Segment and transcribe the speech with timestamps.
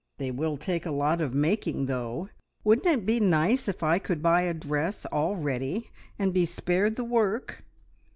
[0.17, 2.29] They will take a lot of making, though.
[2.63, 6.95] Wouldn't it be nice if I could buy a dress all ready, and be spared
[6.95, 7.63] the work?"